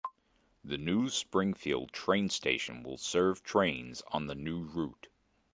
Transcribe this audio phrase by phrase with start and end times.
[0.63, 5.09] The new Springfield train station will serve trains on the new route.